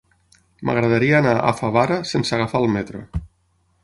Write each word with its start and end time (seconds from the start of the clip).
M'agradaria 0.69 1.19
anar 1.19 1.33
a 1.41 1.51
Favara 1.59 1.99
sense 2.13 2.35
agafar 2.39 2.63
el 2.65 2.73
metro. 2.77 3.03